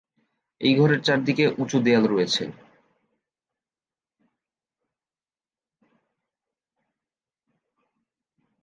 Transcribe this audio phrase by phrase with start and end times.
[0.61, 2.43] এই ঘরের চারদিকে উঁচু দেয়াল রয়েছে।